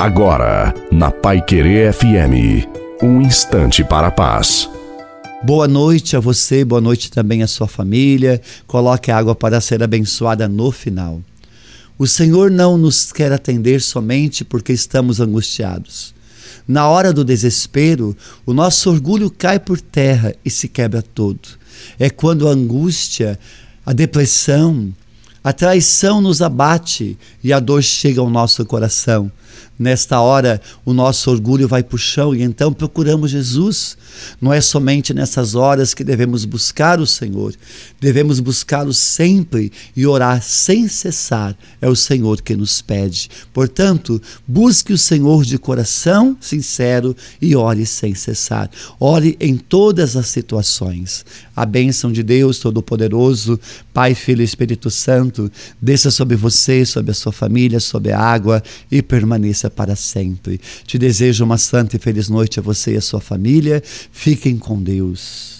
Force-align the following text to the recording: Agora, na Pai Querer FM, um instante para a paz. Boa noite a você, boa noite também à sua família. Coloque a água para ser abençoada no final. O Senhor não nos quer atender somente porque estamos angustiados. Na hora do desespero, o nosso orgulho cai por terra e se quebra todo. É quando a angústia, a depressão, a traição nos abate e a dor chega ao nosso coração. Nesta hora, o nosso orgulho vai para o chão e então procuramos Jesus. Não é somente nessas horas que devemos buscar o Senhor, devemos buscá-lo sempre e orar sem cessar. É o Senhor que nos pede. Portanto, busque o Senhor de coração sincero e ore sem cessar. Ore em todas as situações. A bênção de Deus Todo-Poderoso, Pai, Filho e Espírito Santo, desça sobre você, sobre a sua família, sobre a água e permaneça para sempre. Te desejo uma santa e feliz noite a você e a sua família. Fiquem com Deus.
Agora, 0.00 0.72
na 0.90 1.10
Pai 1.10 1.44
Querer 1.44 1.92
FM, 1.92 2.66
um 3.02 3.20
instante 3.20 3.84
para 3.84 4.06
a 4.06 4.10
paz. 4.10 4.66
Boa 5.42 5.68
noite 5.68 6.16
a 6.16 6.20
você, 6.20 6.64
boa 6.64 6.80
noite 6.80 7.10
também 7.10 7.42
à 7.42 7.46
sua 7.46 7.68
família. 7.68 8.40
Coloque 8.66 9.10
a 9.10 9.18
água 9.18 9.34
para 9.34 9.60
ser 9.60 9.82
abençoada 9.82 10.48
no 10.48 10.72
final. 10.72 11.20
O 11.98 12.06
Senhor 12.06 12.50
não 12.50 12.78
nos 12.78 13.12
quer 13.12 13.30
atender 13.30 13.82
somente 13.82 14.42
porque 14.42 14.72
estamos 14.72 15.20
angustiados. 15.20 16.14
Na 16.66 16.88
hora 16.88 17.12
do 17.12 17.22
desespero, 17.22 18.16
o 18.46 18.54
nosso 18.54 18.88
orgulho 18.88 19.30
cai 19.30 19.60
por 19.60 19.78
terra 19.78 20.34
e 20.42 20.48
se 20.48 20.66
quebra 20.66 21.02
todo. 21.02 21.46
É 21.98 22.08
quando 22.08 22.48
a 22.48 22.52
angústia, 22.52 23.38
a 23.84 23.92
depressão, 23.92 24.94
a 25.44 25.52
traição 25.52 26.22
nos 26.22 26.40
abate 26.40 27.18
e 27.44 27.52
a 27.52 27.60
dor 27.60 27.82
chega 27.82 28.22
ao 28.22 28.30
nosso 28.30 28.64
coração. 28.64 29.30
Nesta 29.80 30.20
hora, 30.20 30.60
o 30.84 30.92
nosso 30.92 31.30
orgulho 31.30 31.66
vai 31.66 31.82
para 31.82 31.94
o 31.94 31.98
chão 31.98 32.34
e 32.34 32.42
então 32.42 32.70
procuramos 32.70 33.30
Jesus. 33.30 33.96
Não 34.38 34.52
é 34.52 34.60
somente 34.60 35.14
nessas 35.14 35.54
horas 35.54 35.94
que 35.94 36.04
devemos 36.04 36.44
buscar 36.44 37.00
o 37.00 37.06
Senhor, 37.06 37.54
devemos 37.98 38.40
buscá-lo 38.40 38.92
sempre 38.92 39.72
e 39.96 40.06
orar 40.06 40.42
sem 40.42 40.86
cessar. 40.86 41.56
É 41.80 41.88
o 41.88 41.96
Senhor 41.96 42.42
que 42.42 42.54
nos 42.54 42.82
pede. 42.82 43.30
Portanto, 43.54 44.20
busque 44.46 44.92
o 44.92 44.98
Senhor 44.98 45.46
de 45.46 45.56
coração 45.56 46.36
sincero 46.42 47.16
e 47.40 47.56
ore 47.56 47.86
sem 47.86 48.14
cessar. 48.14 48.70
Ore 49.00 49.34
em 49.40 49.56
todas 49.56 50.14
as 50.14 50.26
situações. 50.26 51.24
A 51.56 51.64
bênção 51.64 52.12
de 52.12 52.22
Deus 52.22 52.58
Todo-Poderoso, 52.58 53.58
Pai, 53.94 54.14
Filho 54.14 54.42
e 54.42 54.44
Espírito 54.44 54.90
Santo, 54.90 55.50
desça 55.80 56.10
sobre 56.10 56.36
você, 56.36 56.84
sobre 56.84 57.12
a 57.12 57.14
sua 57.14 57.32
família, 57.32 57.80
sobre 57.80 58.12
a 58.12 58.20
água 58.20 58.62
e 58.90 59.00
permaneça 59.00 59.69
para 59.70 59.96
sempre. 59.96 60.60
Te 60.84 60.98
desejo 60.98 61.44
uma 61.44 61.58
santa 61.58 61.96
e 61.96 61.98
feliz 61.98 62.28
noite 62.28 62.58
a 62.58 62.62
você 62.62 62.94
e 62.94 62.96
a 62.96 63.00
sua 63.00 63.20
família. 63.20 63.82
Fiquem 63.84 64.58
com 64.58 64.82
Deus. 64.82 65.59